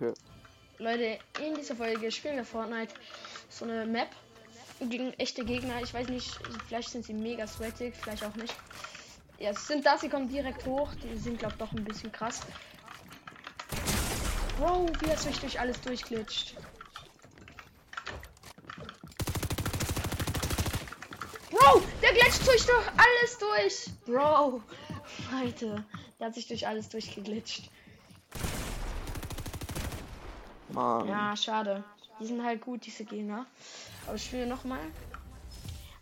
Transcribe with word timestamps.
Okay. 0.00 0.14
Leute, 0.78 1.18
in 1.44 1.54
dieser 1.54 1.76
Folge 1.76 2.10
spielen 2.10 2.36
wir 2.36 2.44
Fortnite 2.44 2.94
so 3.50 3.66
eine 3.66 3.84
Map 3.84 4.08
gegen 4.80 5.12
echte 5.14 5.44
Gegner. 5.44 5.82
Ich 5.82 5.92
weiß 5.92 6.08
nicht, 6.08 6.38
vielleicht 6.66 6.88
sind 6.88 7.04
sie 7.04 7.12
mega 7.12 7.46
sweatig, 7.46 7.94
vielleicht 8.00 8.24
auch 8.24 8.34
nicht. 8.34 8.54
Ja, 9.38 9.50
es 9.50 9.66
sind 9.66 9.84
das, 9.84 10.00
sie 10.00 10.08
kommen 10.08 10.28
direkt 10.28 10.64
hoch. 10.64 10.88
Die 11.02 11.18
sind, 11.18 11.38
glaube 11.38 11.54
ich, 11.54 11.58
doch 11.58 11.72
ein 11.72 11.84
bisschen 11.84 12.10
krass. 12.10 12.40
Wow, 14.58 14.90
wie 15.00 15.10
er 15.10 15.18
sich 15.18 15.38
durch 15.38 15.60
alles 15.60 15.78
durchglitscht. 15.82 16.54
Bro, 21.50 21.82
der 22.00 22.12
glitscht 22.12 22.46
durch 22.46 22.64
doch 22.64 22.86
alles 22.96 23.38
durch. 23.38 23.90
Bro, 24.06 24.62
Leute, 25.30 25.84
der 26.18 26.26
hat 26.26 26.34
sich 26.34 26.48
durch 26.48 26.66
alles 26.66 26.88
durchgeglitscht. 26.88 27.70
Mann. 30.72 31.08
Ja, 31.08 31.36
schade. 31.36 31.84
Die 32.18 32.26
sind 32.26 32.44
halt 32.44 32.60
gut, 32.60 32.84
diese 32.84 33.04
Gegner. 33.04 33.46
Aber 34.06 34.16
ich 34.16 34.24
spiele 34.24 34.46
noch 34.46 34.64
mal. 34.64 34.80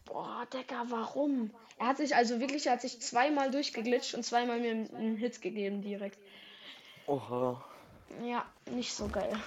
Boah, 0.04 0.46
Decker, 0.52 0.84
warum? 0.88 1.50
Er 1.78 1.88
hat 1.88 1.98
sich 1.98 2.16
also 2.16 2.40
wirklich, 2.40 2.66
er 2.66 2.72
hat 2.72 2.80
sich 2.80 3.00
zweimal 3.00 3.50
durchgeglitscht 3.50 4.14
und 4.14 4.24
zweimal 4.24 4.58
mir 4.58 4.70
einen 4.70 5.16
Hit 5.16 5.40
gegeben 5.40 5.82
direkt. 5.82 6.18
Oha. 7.06 7.62
Ja, 8.24 8.44
nicht 8.70 8.92
so 8.92 9.06
geil. 9.08 9.38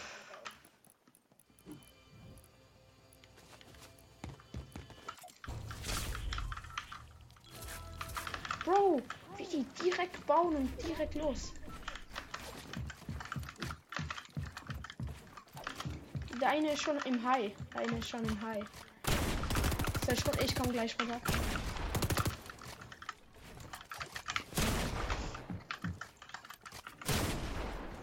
Bro, 8.63 9.01
wie 9.37 9.45
die 9.45 9.65
direkt 9.83 10.25
bauen 10.25 10.55
und 10.55 10.87
direkt 10.87 11.15
los. 11.15 11.51
Eine 16.51 16.73
ist 16.73 16.81
schon 16.81 16.97
im 17.05 17.23
High. 17.23 17.53
Eine 17.75 17.99
ist 17.99 18.09
schon 18.09 18.25
im 18.25 18.41
High. 18.41 18.65
Ich, 20.11 20.43
ich 20.43 20.55
komme 20.55 20.73
gleich 20.73 20.97
runter. 20.99 21.21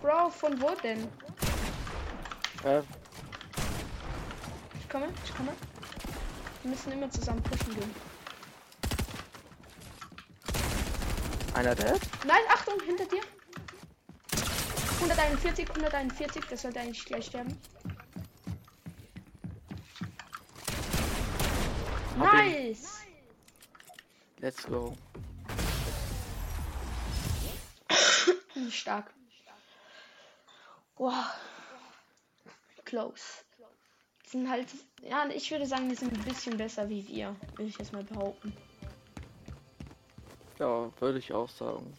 Bro, 0.01 0.31
von 0.31 0.59
wo 0.63 0.75
denn? 0.83 1.07
Äh, 2.65 2.81
Ich 4.81 4.89
komme, 4.89 5.09
ich 5.23 5.37
komme. 5.37 5.53
Wir 6.63 6.71
müssen 6.71 6.93
immer 6.93 7.11
zusammen 7.11 7.43
pushen 7.43 7.75
gehen. 7.75 7.95
einer 11.55 11.75
der? 11.75 11.99
Nein, 12.25 12.41
Achtung, 12.49 12.81
hinter 12.87 13.05
dir. 13.05 13.21
141, 15.01 15.69
141, 15.69 16.45
das 16.49 16.63
sollte 16.63 16.81
eigentlich 16.81 17.05
gleich 17.05 17.27
sterben. 17.27 17.59
Hab 17.59 17.85
ihn. 17.85 17.99
Nice! 22.19 23.05
Let's 24.41 24.65
go. 24.67 24.97
Stark. 28.71 29.13
Wow. 30.97 31.13
Close. 32.85 33.45
Die 34.25 34.31
Sind 34.31 34.51
halt, 34.51 34.67
ja, 35.03 35.27
ich 35.29 35.51
würde 35.51 35.67
sagen, 35.67 35.89
die 35.89 35.95
sind 35.95 36.13
ein 36.13 36.25
bisschen 36.25 36.57
besser 36.57 36.89
wie 36.89 37.07
wir, 37.07 37.37
würde 37.57 37.71
ich 37.71 37.79
jetzt 37.79 37.93
mal 37.93 38.03
behaupten. 38.03 38.53
Ja, 40.59 40.91
würde 41.01 41.19
ich 41.19 41.33
auch 41.33 41.49
sagen. 41.49 41.97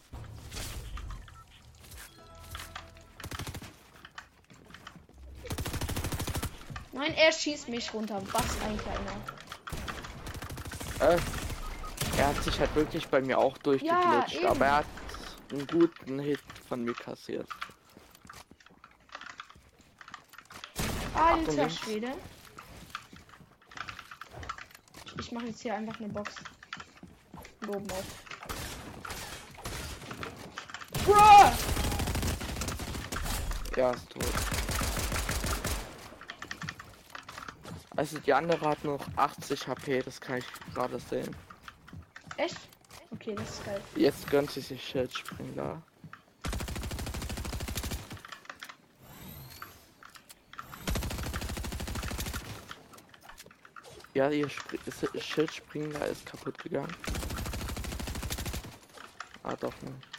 Nein, 6.92 7.14
er 7.14 7.32
schießt 7.32 7.70
mich 7.70 7.94
runter. 7.94 8.20
Was 8.32 8.60
ein 8.60 8.76
kleiner. 8.76 9.39
Äh, 11.00 11.18
er 12.18 12.28
hat 12.28 12.42
sich 12.44 12.58
halt 12.60 12.74
wirklich 12.74 13.08
bei 13.08 13.20
mir 13.20 13.38
auch 13.38 13.56
durchgeglitscht, 13.58 14.36
eben. 14.36 14.46
aber 14.46 14.66
er 14.66 14.76
hat 14.76 14.86
einen 15.50 15.66
guten 15.66 16.18
Hit 16.18 16.40
von 16.68 16.84
mir 16.84 16.94
kassiert. 16.94 17.48
Alter. 21.14 21.70
Schwede. 21.70 22.12
Ich 25.18 25.32
mache 25.32 25.46
jetzt 25.46 25.60
hier 25.60 25.74
einfach 25.74 25.98
eine 25.98 26.08
Box. 26.08 26.34
Und 27.62 27.68
Oben 27.68 27.90
auf. 27.90 28.04
Bro! 31.04 31.52
Ja, 33.76 33.90
ist 33.92 34.10
tot. 34.10 34.59
Also 38.00 38.18
die 38.18 38.32
andere 38.32 38.66
hat 38.66 38.82
noch 38.82 39.06
80 39.16 39.68
HP, 39.68 40.00
das 40.00 40.18
kann 40.18 40.38
ich 40.38 40.46
gerade 40.72 40.98
sehen. 40.98 41.36
Echt? 42.38 42.56
Okay, 43.10 43.34
das 43.34 43.50
ist 43.50 43.64
geil. 43.66 43.80
Jetzt 43.94 44.30
gönnt 44.30 44.50
sie 44.50 44.62
sich 44.62 44.82
Schildspringer. 44.82 45.82
Ja, 54.14 54.30
ihr 54.30 54.48
Schildspringer 54.48 56.06
ist 56.06 56.24
kaputt 56.24 56.56
gegangen. 56.56 56.96
Ah, 59.42 59.54
doch 59.56 59.74
nicht. 59.82 60.09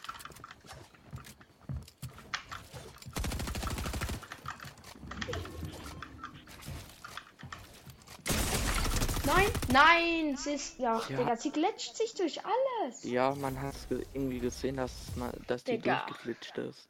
Nein, 9.34 9.50
nein, 9.72 10.36
sie 10.36 10.52
ist 10.54 10.78
ja, 10.78 11.00
Ja. 11.08 11.16
Digga, 11.16 11.36
sie 11.36 11.50
glitscht 11.50 11.96
sich 11.96 12.14
durch 12.14 12.40
alles. 12.44 13.04
Ja, 13.04 13.34
man 13.34 13.60
hat 13.60 13.74
ge 13.88 14.04
irgendwie 14.12 14.40
gesehen, 14.40 14.76
dass, 14.76 14.92
man, 15.16 15.32
dass 15.46 15.64
die 15.64 15.72
Digga. 15.72 16.04
durchgeglitscht 16.06 16.58
ist. 16.58 16.88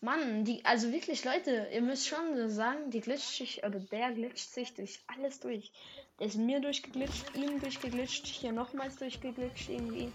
Mann, 0.00 0.44
die, 0.44 0.64
also 0.64 0.92
wirklich, 0.92 1.24
Leute, 1.24 1.68
ihr 1.72 1.82
müsst 1.82 2.06
schon 2.06 2.36
so 2.36 2.48
sagen, 2.48 2.90
die 2.90 3.00
glitscht 3.00 3.36
sich, 3.36 3.64
oder 3.64 3.80
der 3.80 4.12
glitscht 4.12 4.50
sich 4.50 4.74
durch 4.74 5.00
alles 5.08 5.40
durch. 5.40 5.72
Der 6.20 6.26
ist 6.28 6.36
mir 6.36 6.60
durchgeglitscht, 6.60 7.34
ihm 7.34 7.60
durchgeglitscht, 7.60 8.26
hier 8.26 8.52
nochmals 8.52 8.96
durchgeglitscht 8.96 9.68
irgendwie. 9.68 10.12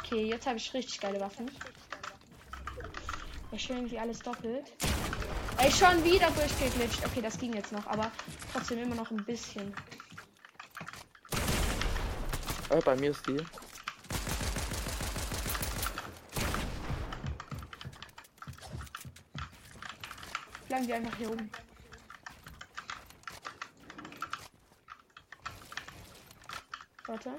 Okay, 0.00 0.26
jetzt 0.26 0.46
habe 0.46 0.58
ich 0.58 0.72
richtig 0.74 1.00
geile 1.00 1.20
Waffen. 1.20 1.50
Ja, 3.52 3.58
schön 3.58 3.90
wie 3.90 3.98
alles 3.98 4.18
doppelt. 4.20 4.72
Ey, 5.58 5.72
schon 5.72 6.04
wieder 6.04 6.30
durchgeglitscht. 6.32 7.04
Okay, 7.06 7.22
das 7.22 7.38
ging 7.38 7.54
jetzt 7.54 7.72
noch, 7.72 7.86
aber 7.86 8.12
trotzdem 8.52 8.78
immer 8.78 8.94
noch 8.94 9.10
ein 9.10 9.24
bisschen. 9.24 9.74
Äh, 12.68 12.80
bei 12.84 12.94
mir 12.96 13.10
ist 13.10 13.26
die. 13.26 13.38
Bleiben 20.68 20.88
wir 20.88 20.96
einfach 20.96 21.16
hier 21.16 21.30
oben. 21.30 21.50
Warte. 27.06 27.36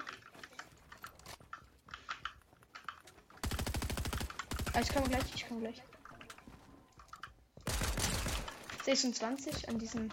Ah, 4.73 4.79
ich 4.81 4.89
komme 4.93 5.07
gleich, 5.07 5.23
ich 5.35 5.47
komme 5.47 5.59
gleich. 5.61 5.83
26 8.87 9.67
an 9.67 9.79
diesem. 9.79 10.09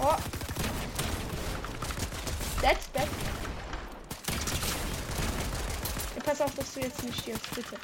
Oh. 0.00 0.16
Dead, 2.60 2.76
dead. 2.92 3.08
Ja, 6.16 6.22
pass 6.24 6.40
auf, 6.40 6.52
dass 6.56 6.74
du 6.74 6.80
jetzt 6.80 7.04
nicht 7.04 7.20
stirbst, 7.20 7.54
bitte. 7.54 7.76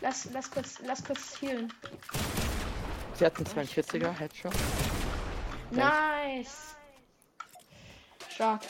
Lass, 0.00 0.28
lass 0.32 0.48
kurz, 0.48 0.78
lass 0.84 1.02
kurz 1.02 1.42
healen. 1.42 1.72
Sie 3.14 3.24
hat 3.26 3.36
einen 3.36 3.46
42er 3.46 4.12
Headshot. 4.12 4.54
Nice. 5.72 6.76
Stark. 8.28 8.62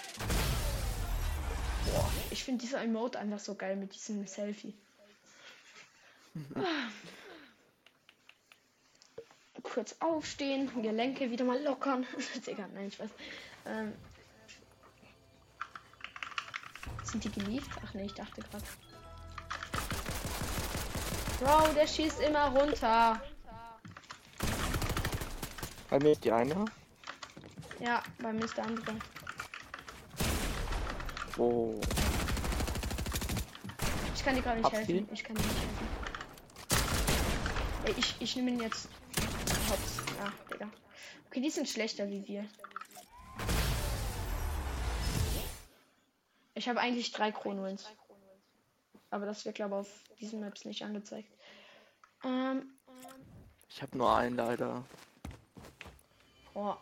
Boah, 1.85 2.11
ich 2.31 2.43
finde 2.43 2.65
dieser 2.65 2.83
Emote 2.83 3.19
einfach 3.19 3.41
so 3.41 3.55
geil 3.55 3.77
mit 3.77 3.94
diesem 3.94 4.27
Selfie. 4.27 4.75
Kurz 9.62 9.96
aufstehen, 10.00 10.70
Gelenke 10.82 11.31
wieder 11.31 11.44
mal 11.44 11.62
lockern. 11.62 12.05
Digga, 12.46 12.67
nein, 12.75 12.88
ich 12.88 12.99
weiß. 12.99 13.11
Ähm, 13.67 13.93
sind 17.05 17.25
die 17.25 17.31
gelieft? 17.31 17.70
Ach 17.85 17.94
nee, 17.94 18.06
ich 18.06 18.14
dachte 18.14 18.40
gerade. 18.40 18.64
Bro, 21.40 21.73
der 21.75 21.87
schießt 21.87 22.20
immer 22.20 22.49
runter. 22.49 23.23
Bei 25.90 25.99
mir 25.99 26.12
ist 26.12 26.25
die 26.25 26.32
eine. 26.32 26.64
Ja, 27.81 28.02
bei 28.19 28.32
mir 28.32 28.44
ist 28.44 28.56
der 28.56 28.67
andere. 28.67 28.96
Oh. 31.37 31.81
Ich 34.14 34.25
kann 34.25 34.35
dir 34.35 34.43
gerade 34.43 34.56
nicht 34.56 34.64
Habt 34.64 34.76
helfen. 34.76 35.08
Ich 35.12 35.25
kann 35.25 35.37
dir 35.37 35.43
nicht 35.43 35.55
helfen. 35.55 36.08
Ich, 37.96 38.14
ich 38.20 38.37
nehme 38.37 38.50
ihn 38.50 38.61
jetzt. 38.61 38.88
Hops. 39.70 39.99
Ah, 40.23 40.31
Digga. 40.52 40.69
Okay, 41.26 41.40
die 41.40 41.50
sind 41.50 41.69
schlechter 41.69 42.08
wie 42.08 42.26
wir. 42.26 42.46
Ich 46.55 46.69
habe 46.69 46.81
eigentlich 46.81 47.12
drei 47.12 47.31
Kronwins. 47.31 47.87
Aber 49.11 49.26
das 49.26 49.44
wird, 49.44 49.55
glaube 49.55 49.75
ich, 49.75 49.81
auf 49.81 50.05
diesen 50.20 50.40
Maps 50.40 50.64
nicht 50.64 50.82
angezeigt. 50.82 51.29
Ähm, 52.25 52.70
Ich 53.69 53.81
habe 53.81 53.96
nur 53.96 54.14
einen 54.14 54.37
leider. 54.37 54.85
oh. 56.55 56.75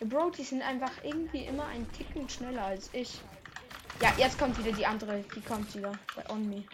Bro, 0.00 0.30
die 0.30 0.44
sind 0.44 0.62
einfach 0.62 0.92
irgendwie 1.04 1.44
immer 1.44 1.66
ein 1.66 1.90
Ticken 1.92 2.28
schneller 2.28 2.64
als 2.64 2.88
ich. 2.94 3.20
Ja, 4.00 4.12
jetzt 4.16 4.38
kommt 4.38 4.58
wieder 4.58 4.72
die 4.72 4.86
andere. 4.86 5.22
Die 5.34 5.40
kommt 5.42 5.74
wieder. 5.74 5.92
Bei 6.16 6.28
On 6.30 6.48
Me. 6.48 6.64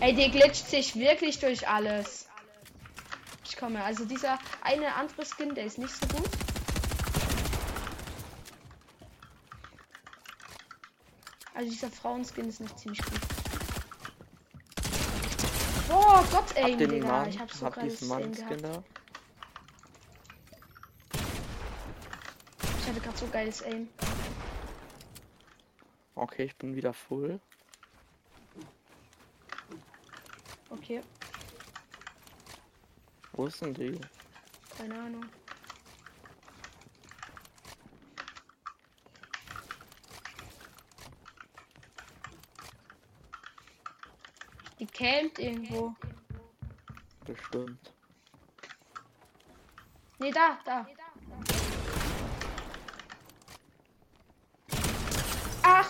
Ey, 0.00 0.14
der 0.14 0.28
glitscht 0.28 0.66
sich 0.68 0.94
wirklich 0.96 1.38
durch 1.38 1.66
alles. 1.68 2.28
Ich 3.44 3.56
komme. 3.56 3.82
Also 3.82 4.04
dieser 4.04 4.38
eine 4.62 4.94
andere 4.94 5.24
Skin, 5.24 5.54
der 5.54 5.64
ist 5.64 5.78
nicht 5.78 5.94
so 5.94 6.06
gut. 6.08 6.28
Also 11.54 11.70
dieser 11.70 11.90
Frauenskin 11.90 12.48
ist 12.50 12.60
nicht 12.60 12.78
ziemlich 12.78 13.00
gut. 13.02 13.20
Oh 15.88 16.22
Gott, 16.30 16.44
ey, 16.56 16.72
Hab 16.72 16.78
den 16.78 16.90
Digga. 16.90 17.06
Mann, 17.06 17.28
Ich 17.30 17.38
hab 17.38 17.50
so 17.50 17.66
hab 17.66 17.80
diesen 17.80 18.08
Mann-Skin 18.08 18.34
gehabt. 18.34 18.62
da. 18.64 18.82
Ich 22.80 22.88
hatte 22.88 22.95
gerade 23.06 23.18
so 23.18 23.26
geiles 23.28 23.62
Aim. 23.62 23.88
Okay, 26.16 26.44
ich 26.44 26.56
bin 26.56 26.74
wieder 26.74 26.92
full. 26.92 27.40
Okay, 30.70 31.00
Wo 33.32 33.46
ist 33.46 33.60
denn 33.62 33.74
die? 33.74 34.00
keine 34.76 34.94
Ahnung. 34.94 35.24
Die 44.78 44.86
campt 44.86 45.38
irgendwo. 45.38 45.94
Bestimmt. 47.24 47.92
Nee, 50.18 50.30
da, 50.30 50.58
da. 50.64 50.86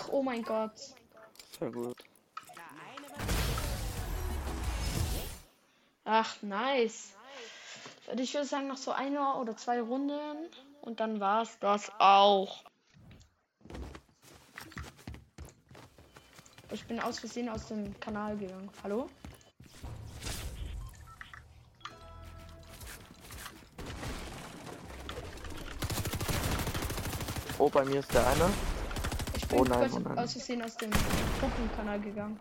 Ach, 0.07 0.13
oh 0.13 0.23
mein 0.23 0.41
Gott. 0.41 0.71
Sehr 1.59 1.69
gut. 1.69 1.97
Ach, 6.05 6.41
nice. 6.41 7.13
Ich 8.17 8.33
würde 8.33 8.47
sagen, 8.47 8.67
noch 8.67 8.77
so 8.77 8.91
eine 8.91 9.35
oder 9.35 9.57
zwei 9.57 9.81
Runden 9.81 10.49
und 10.81 11.01
dann 11.01 11.19
war's 11.19 11.59
das 11.59 11.91
auch. 11.99 12.63
Ich 16.71 16.85
bin 16.85 17.01
aus 17.01 17.19
Versehen 17.19 17.49
aus 17.49 17.67
dem 17.67 17.99
Kanal 17.99 18.37
gegangen. 18.37 18.69
Hallo? 18.83 19.09
Oh, 27.59 27.69
bei 27.69 27.83
mir 27.83 27.99
ist 27.99 28.13
der 28.13 28.25
eine. 28.25 28.76
Ich 29.49 29.51
bin 29.51 29.59
Oh 29.59 29.63
nein, 29.63 29.79
kurz 29.89 29.93
oh 29.93 29.99
nein. 29.99 30.19
aus 30.19 30.31
Versehen 30.33 30.61
aus 30.61 30.75
dem 30.75 30.91
Gruppenkanal 31.39 31.99
gegangen. 32.01 32.37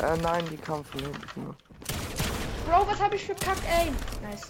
Äh, 0.00 0.16
nein, 0.16 0.44
die 0.50 0.56
kam 0.56 0.84
von 0.84 1.00
hinten. 1.00 1.56
Bro, 2.66 2.86
was 2.88 3.00
habe 3.00 3.14
ich 3.14 3.24
für 3.24 3.34
Kack, 3.36 3.58
ey? 3.68 3.92
Nice. 4.22 4.48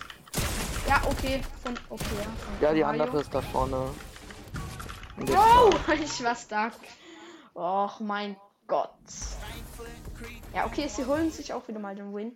Ja, 0.88 1.02
okay. 1.06 1.42
Von, 1.62 1.78
okay, 1.90 2.04
ja. 2.16 2.22
Von 2.24 2.62
Ja, 2.62 2.72
die 2.72 2.80
Mario. 2.82 3.02
andere 3.02 3.20
ist 3.20 3.34
da 3.34 3.42
vorne. 3.42 3.90
Bro, 5.18 5.70
ich 6.02 6.24
war 6.24 6.34
stuck. 6.34 6.72
Och 7.54 8.00
mein 8.00 8.36
Gott. 8.66 8.90
Ja, 10.54 10.64
okay, 10.66 10.88
sie 10.88 11.04
holen 11.04 11.30
sich 11.30 11.52
auch 11.52 11.68
wieder 11.68 11.78
mal 11.78 11.94
den 11.94 12.14
Win. 12.14 12.34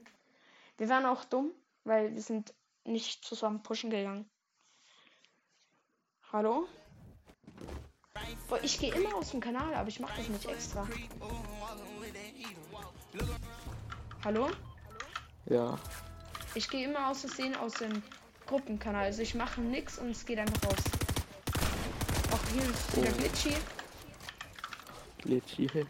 Wir 0.76 0.88
waren 0.90 1.06
auch 1.06 1.24
dumm, 1.24 1.50
weil 1.84 2.14
wir 2.14 2.20
sind 2.22 2.52
nicht 2.84 3.24
zusammen 3.24 3.62
pushen 3.62 3.88
gegangen. 3.90 4.28
Hallo? 6.30 6.66
Ich 8.62 8.78
gehe 8.78 8.94
immer 8.94 9.14
aus 9.14 9.30
dem 9.30 9.40
Kanal, 9.40 9.74
aber 9.74 9.88
ich 9.88 10.00
mache 10.00 10.16
das 10.18 10.28
nicht 10.28 10.46
extra. 10.46 10.86
Hallo? 14.24 14.48
Ja. 15.46 15.78
Ich 16.54 16.68
gehe 16.70 16.88
immer 16.88 17.10
aus 17.10 17.20
Versehen 17.20 17.54
aus 17.56 17.74
dem 17.74 18.02
Gruppenkanal. 18.46 19.04
Also 19.04 19.20
ich 19.22 19.34
mache 19.34 19.60
nix 19.60 19.98
und 19.98 20.10
es 20.10 20.24
geht 20.24 20.38
einfach 20.38 20.64
raus. 20.64 20.76
Auch 22.32 22.38
hier 22.52 22.62
ist 22.62 22.96
wieder 22.96 23.10
Oh. 23.10 23.18
glitchy. 23.18 23.52
Glitchy. 25.22 25.86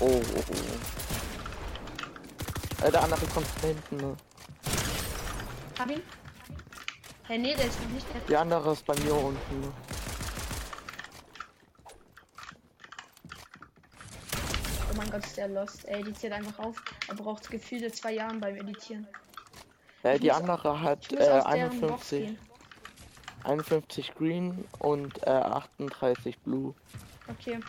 Oh, 0.00 0.22
oh, 0.36 0.44
oh. 0.48 0.54
Äh, 2.84 2.90
der 2.90 3.02
andere 3.02 3.26
kommt 3.26 3.46
von 3.46 3.68
hinten. 3.68 3.96
Ne? 3.98 4.16
Hab 5.78 5.90
ihn? 5.90 6.02
Hey, 7.32 7.38
nee, 7.38 7.54
der 7.54 7.64
ist 7.64 7.80
noch 7.80 7.88
nicht. 7.88 8.06
Der 8.12 8.20
Die 8.28 8.36
andere 8.36 8.72
ist 8.72 8.84
bei 8.84 8.94
mir 8.96 9.14
unten. 9.14 9.72
Oh 14.90 14.94
mein 14.98 15.10
Gott, 15.10 15.24
ist 15.24 15.38
der 15.38 15.48
lost. 15.48 15.86
Die 15.88 16.12
zählt 16.12 16.34
einfach 16.34 16.58
auf. 16.58 16.76
Er 17.08 17.14
braucht 17.14 17.50
gefühlte 17.50 17.90
zwei 17.90 18.12
Jahre 18.12 18.34
beim 18.34 18.56
Editieren. 18.56 19.06
Äh, 20.02 20.18
die 20.18 20.26
muss- 20.28 20.36
andere 20.36 20.78
hat 20.82 21.10
äh, 21.10 21.26
aus 21.26 21.44
deren 21.54 21.80
Box 21.80 22.12
51, 22.12 22.18
gehen. 22.26 22.38
51 23.44 24.14
Green 24.14 24.64
und 24.80 25.26
äh, 25.26 25.30
38 25.30 26.38
Blue. 26.40 26.74
Okay. 27.30 27.60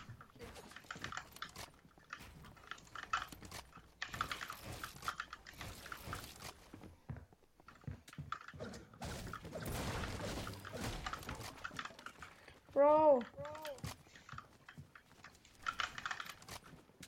Bro. 12.84 13.22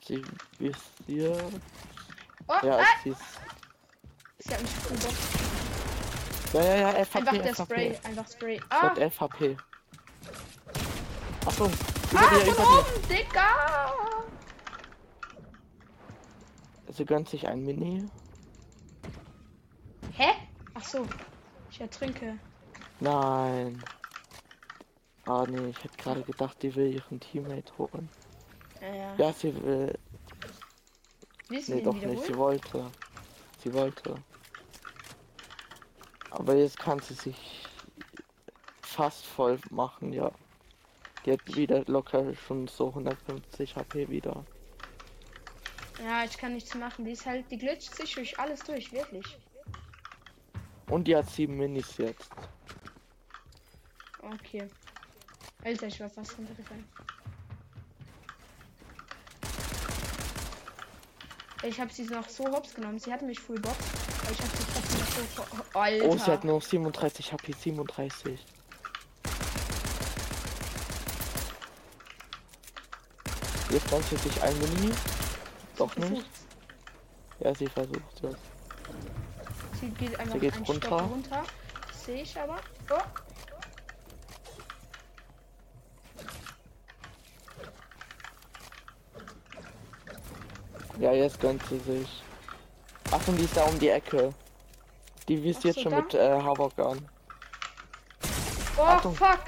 Sie 0.07 0.23
visiert. 0.57 1.43
Oh, 2.47 2.53
Ja, 2.63 2.77
ah, 2.79 2.83
sie 3.03 3.09
ist. 3.09 3.19
sie 4.39 4.53
hat 4.53 4.61
mich 4.61 4.71
umgebracht. 4.89 5.15
Ja, 6.53 6.63
ja, 6.63 6.75
ja, 6.75 7.03
FHP, 7.05 7.17
Einfach 7.17 7.33
der 7.33 7.53
FHP. 7.55 7.63
Spray, 7.65 7.99
einfach 8.03 8.27
Spray. 8.31 8.61
Ah, 8.69 8.81
hat 8.83 8.97
FHP. 9.11 9.57
Achtung, 11.45 11.71
über 12.11 12.21
ah 12.21 12.29
dir, 12.29 12.39
von 12.39 12.53
über 12.53 12.63
dir. 12.63 12.79
oben, 12.79 13.07
Digga. 13.09 13.91
Sie 16.87 17.05
gönnt 17.05 17.27
sich 17.27 17.45
ein 17.49 17.65
Mini. 17.65 18.09
Hä? 20.13 20.29
Ach 20.75 20.83
so. 20.85 21.05
Ich 21.69 21.81
ertrinke. 21.81 22.39
Nein. 23.01 23.83
Ah 25.25 25.45
nee, 25.47 25.69
ich 25.69 25.83
hätte 25.83 25.97
gerade 25.97 26.21
gedacht, 26.21 26.61
die 26.61 26.75
will 26.75 26.93
ihren 26.93 27.19
Teammate 27.19 27.75
holen. 27.77 28.09
Ja, 28.81 28.93
ja. 28.93 29.15
Ja, 29.17 29.33
sie 29.33 29.55
will. 29.63 29.97
Willst 31.49 31.69
Nee, 31.69 31.81
doch 31.81 31.95
nicht. 31.95 32.23
Sie 32.23 32.35
wollte. 32.35 32.91
Sie 33.63 33.73
wollte. 33.73 34.15
Aber 36.29 36.55
jetzt 36.55 36.77
kann 36.77 36.99
sie 36.99 37.13
sich 37.15 37.67
fast 38.81 39.25
voll 39.25 39.59
machen, 39.71 40.13
ja. 40.13 40.31
Die 41.25 41.31
hat 41.31 41.55
wieder 41.55 41.83
locker 41.85 42.35
schon 42.35 42.67
so 42.67 42.89
150 42.89 43.75
HP 43.75 44.09
wieder. 44.09 44.45
Ja, 46.03 46.23
ich 46.23 46.37
kann 46.37 46.53
nichts 46.53 46.75
machen. 46.75 47.05
Die 47.05 47.11
ist 47.11 47.25
halt, 47.25 47.49
die 47.49 47.57
glitscht 47.57 47.95
sich 47.95 48.13
durch 48.13 48.37
alles 48.37 48.59
durch, 48.59 48.91
wirklich. 48.91 49.37
Und 50.89 51.07
die 51.07 51.15
hat 51.15 51.27
sieben 51.29 51.57
Minis 51.57 51.97
jetzt. 51.97 52.29
Okay. 54.21 54.67
Alter, 55.65 55.87
ich 55.87 55.99
war 55.99 56.09
fast 56.11 56.37
runtergefallen. 56.37 56.85
Ich 61.63 61.79
habe 61.79 61.91
sie 61.91 62.03
noch 62.03 62.29
so 62.29 62.45
hops 62.45 62.75
genommen. 62.75 62.99
Sie 62.99 63.11
hatte 63.11 63.25
mich 63.25 63.39
full 63.39 63.59
box. 63.59 63.75
Aber 64.21 64.31
ich 64.31 64.37
habe 64.37 64.49
sie 64.57 64.63
trotzdem 64.71 64.99
noch 64.99 65.49
so. 65.49 65.65
Oh, 65.73 65.79
Alter. 65.79 66.05
Oh, 66.05 66.17
sie 66.17 66.31
hat 66.31 66.43
nur 66.43 66.61
37 66.61 67.33
HP, 67.33 67.53
37. 67.53 68.45
Jetzt 73.71 73.89
gönnt 73.89 74.05
sie 74.05 74.17
sich 74.17 74.43
ein 74.43 74.59
Mini. 74.59 74.93
Doch 75.77 75.95
nicht? 75.95 76.07
versucht's. 76.09 76.45
Ja, 77.39 77.55
sie 77.55 77.67
versucht 77.67 78.23
es. 78.23 78.35
Sie 79.79 79.89
geht 79.89 80.19
einfach 80.19 80.33
Sie 80.33 80.39
geht 80.39 80.69
runter. 80.69 80.87
Stock 80.87 81.01
runter. 81.01 81.43
Sehe 82.05 82.21
ich 82.21 82.39
aber. 82.39 82.59
Oh, 82.91 83.01
Ja, 90.99 91.11
jetzt 91.13 91.39
gönnt 91.39 91.61
sie 91.67 91.79
sich. 91.79 92.23
Achtung, 93.11 93.35
die 93.37 93.43
ist 93.43 93.55
da 93.57 93.63
um 93.65 93.77
die 93.79 93.89
Ecke. 93.89 94.33
Die 95.27 95.43
wisst 95.43 95.59
Ach 95.61 95.65
jetzt 95.65 95.81
schon 95.81 95.91
da? 95.91 96.01
mit 96.01 96.13
äh, 96.13 96.41
Havok 96.41 96.77
an. 96.79 97.09
oh 98.77 98.81
Achtung. 98.81 99.15
fuck. 99.15 99.39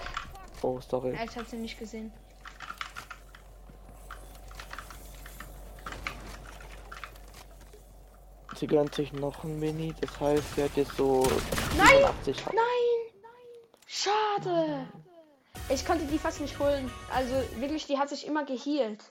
Oh, 0.62 0.80
sorry. 0.82 1.14
Ja, 1.14 1.24
ich 1.24 1.38
hab 1.38 1.48
sie 1.48 1.58
nicht 1.58 1.78
gesehen. 1.80 2.12
Sie 8.56 8.66
gönnt 8.68 8.96
sich 8.96 9.14
noch 9.14 9.44
ein 9.44 9.60
Mini, 9.60 9.94
das 10.02 10.20
heißt, 10.20 10.56
sie 10.56 10.64
hat 10.64 10.76
jetzt 10.76 10.96
so 10.98 11.24
Nein! 11.78 11.88
87 12.26 12.46
H- 12.46 12.52
Nein! 12.56 13.24
Schade! 13.86 14.88
Ich 15.70 15.86
konnte 15.86 16.06
die 16.06 16.18
fast 16.18 16.42
nicht 16.42 16.58
holen. 16.60 16.90
Also 17.14 17.36
wirklich, 17.60 17.86
die 17.86 17.98
hat 18.00 18.10
sich 18.10 18.26
immer 18.26 18.46
gehealt. 18.46 19.04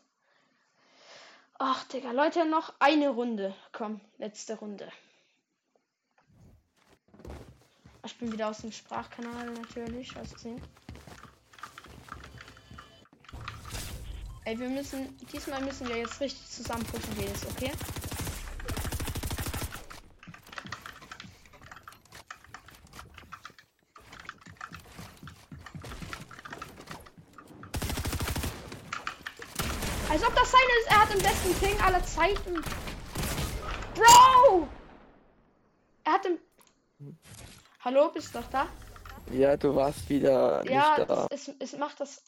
Ach, 1.59 1.85
Digga. 1.85 2.13
Leute, 2.13 2.45
noch 2.45 2.75
eine 2.81 3.09
Runde. 3.09 3.55
Komm, 3.73 4.01
letzte 4.19 4.59
Runde. 4.59 4.91
Ich 8.05 8.19
bin 8.19 8.31
wieder 8.31 8.51
aus 8.51 8.59
dem 8.59 8.73
Sprachkanal 8.73 9.51
natürlich, 9.53 10.17
aus 10.19 10.29
Versehen. 10.29 10.63
Ey, 14.45 14.59
wir 14.59 14.69
müssen, 14.69 15.17
diesmal 15.33 15.61
müssen 15.63 15.89
wir 15.89 15.97
jetzt 15.97 16.21
richtig 16.21 16.47
zusammen 16.49 16.85
pushen, 16.85 17.17
es, 17.35 17.45
okay? 17.47 17.73
Als 30.17 30.27
ob 30.27 30.35
das 30.35 30.51
seine 30.51 30.65
ist. 30.81 30.91
Er 30.91 31.01
hat 31.03 31.13
den 31.13 31.23
besten 31.23 31.55
Ping 31.57 31.79
aller 31.79 32.03
Zeiten. 32.03 32.63
Bro! 33.95 34.67
Er 36.05 36.13
hat 36.13 36.25
den. 36.25 36.39
Hallo, 37.81 38.11
bist 38.15 38.35
du 38.35 38.39
doch 38.39 38.49
da? 38.49 38.67
Ja, 39.31 39.59
du 39.59 39.75
warst 39.75 40.09
wieder 40.09 40.65
Ja, 40.65 40.97
nicht 40.97 41.11
da. 41.11 41.27
es, 41.31 41.49
es, 41.49 41.55
es 41.59 41.77
macht 41.77 42.01
das. 42.01 42.25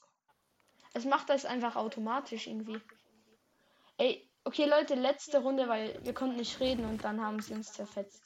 Es 0.92 1.06
macht 1.06 1.30
das 1.30 1.46
einfach 1.46 1.76
automatisch 1.76 2.46
irgendwie. 2.46 2.78
Ey, 3.96 4.28
okay, 4.44 4.66
Leute, 4.66 4.94
letzte 4.94 5.38
Runde, 5.40 5.66
weil 5.66 5.98
wir 6.04 6.12
konnten 6.12 6.36
nicht 6.36 6.60
reden 6.60 6.84
und 6.84 7.02
dann 7.02 7.24
haben 7.24 7.40
sie 7.40 7.54
uns 7.54 7.72
zerfetzt. 7.72 8.20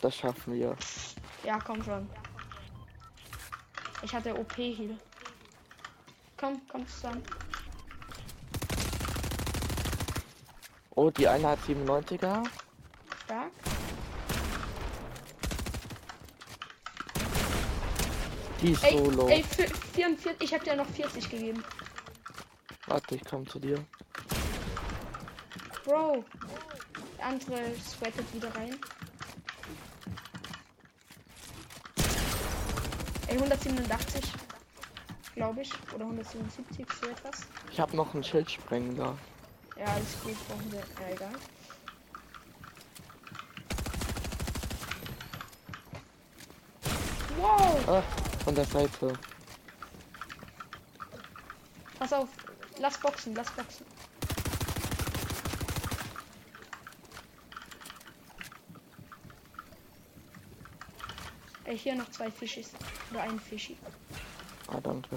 Das 0.00 0.14
schaffen 0.14 0.54
wir. 0.54 0.76
Ja, 1.42 1.58
komm 1.58 1.82
schon. 1.82 2.08
Ich 4.04 4.14
hatte 4.14 4.38
OP 4.38 4.54
hier. 4.54 4.96
Komm, 6.40 6.58
komm 6.72 6.88
zusammen. 6.88 7.22
Oh, 10.94 11.10
die 11.10 11.28
eine 11.28 11.48
hat 11.48 11.58
97er. 11.68 12.42
Stark. 13.24 13.50
Die 18.62 18.70
ist 18.72 18.84
Ey, 18.84 18.96
solo. 18.96 19.28
ey, 19.28 19.42
für 19.42 19.66
44, 19.66 20.36
ich 20.40 20.54
hab 20.54 20.64
dir 20.64 20.76
noch 20.76 20.86
40 20.86 21.28
gegeben. 21.28 21.62
Warte, 22.86 23.16
ich 23.16 23.24
komm 23.24 23.46
zu 23.46 23.58
dir. 23.58 23.84
Bro. 25.84 26.24
Der 27.18 27.26
andere 27.26 27.74
sweatet 27.78 28.34
wieder 28.34 28.54
rein. 28.56 28.78
Ey, 33.26 33.36
187. 33.36 34.39
Glaube 35.34 35.62
ich. 35.62 35.72
Oder 35.94 36.04
177, 36.04 36.86
so 37.00 37.08
etwas. 37.08 37.46
Ich 37.72 37.80
habe 37.80 37.96
noch 37.96 38.12
einen 38.14 38.24
Schildsprengender. 38.24 39.16
Ja, 39.76 39.86
alles 39.86 40.16
gut, 40.22 40.36
brauchen 40.48 40.72
wir. 40.72 40.80
Ja, 40.80 41.14
egal. 41.14 41.32
Wow! 47.38 47.88
Ah, 47.88 48.02
von 48.44 48.54
der 48.54 48.66
Seite. 48.66 49.12
Pass 51.98 52.12
auf. 52.12 52.28
Lass 52.78 52.98
boxen, 52.98 53.34
lass 53.34 53.50
boxen. 53.52 53.86
Ey, 61.64 61.78
hier 61.78 61.94
noch 61.94 62.10
zwei 62.10 62.30
Fischis. 62.30 62.72
Oder 63.10 63.22
ein 63.22 63.38
Fischi. 63.38 63.76
Ah, 64.70 64.80
danke. 64.82 65.16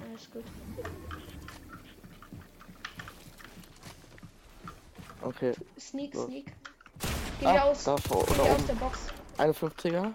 Alles 0.00 0.30
gut. 0.30 0.44
Okay. 5.22 5.54
Sneak, 5.78 6.14
So. 6.14 6.26
sneak. 6.26 6.46
Geh 7.40 7.46
Ah, 7.46 7.62
aus. 7.64 7.84
da 7.84 7.96
vor, 7.96 8.24
Geh 8.26 8.40
aus 8.40 8.66
der 8.66 8.74
Box. 8.74 8.98
51er. 9.38 10.14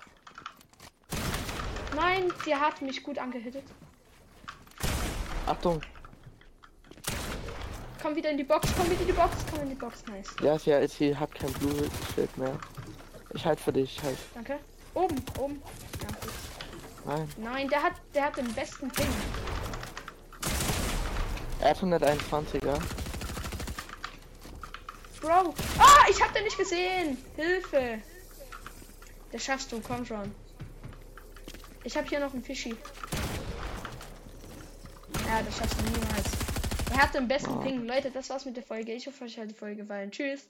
Nein, 1.95 2.31
sie 2.45 2.55
hat 2.55 2.81
mich 2.81 3.03
gut 3.03 3.17
angehittet. 3.17 3.63
Achtung. 5.45 5.81
Komm 8.01 8.15
wieder 8.15 8.31
in 8.31 8.37
die 8.37 8.43
Box, 8.43 8.69
komm 8.75 8.89
wieder 8.89 9.01
in 9.01 9.07
die 9.07 9.13
Box, 9.13 9.35
komm 9.51 9.61
in 9.63 9.69
die 9.69 9.75
Box, 9.75 10.03
nice. 10.07 10.29
Ja, 10.41 10.57
sie, 10.57 10.71
ist- 10.71 10.97
sie 10.97 11.15
hat 11.15 11.33
kein 11.35 11.51
Blue-Schild 11.53 12.35
mehr. 12.37 12.57
Ich 13.33 13.45
halt 13.45 13.59
für 13.59 13.71
dich, 13.73 14.01
halt. 14.01 14.17
Danke. 14.33 14.59
Oben, 14.95 15.15
oben. 15.39 15.61
Nein. 17.05 17.27
Nein, 17.37 17.67
der 17.69 17.81
hat, 17.83 17.93
der 18.13 18.25
hat 18.25 18.37
den 18.37 18.53
besten 18.53 18.89
Ping. 18.91 19.07
Er 21.59 21.69
hat 21.71 21.77
121er. 21.79 22.79
Bro. 25.21 25.53
Ah, 25.77 26.05
ich 26.09 26.21
hab 26.21 26.33
den 26.33 26.43
nicht 26.43 26.57
gesehen. 26.57 27.17
Hilfe. 27.35 27.99
Das 29.31 29.43
schaffst 29.43 29.71
du, 29.71 29.79
komm 29.81 30.05
schon. 30.05 30.33
Ich 31.83 31.95
hab 31.97 32.07
hier 32.09 32.19
noch 32.19 32.33
einen 32.33 32.43
Fischi. 32.43 32.75
Ja, 35.27 35.41
das 35.43 35.57
schaffst 35.57 35.79
du 35.79 35.83
niemals. 35.85 36.31
Er 36.91 36.97
hat 37.03 37.13
den 37.13 37.27
besten 37.27 37.51
Ah. 37.51 37.61
Ping. 37.61 37.85
Leute, 37.85 38.11
das 38.11 38.29
war's 38.29 38.45
mit 38.45 38.55
der 38.57 38.63
Folge. 38.63 38.91
Ich 38.93 39.07
hoffe, 39.07 39.23
euch 39.23 39.37
hat 39.37 39.49
die 39.49 39.53
Folge 39.55 39.77
gefallen. 39.83 40.11
Tschüss. 40.11 40.47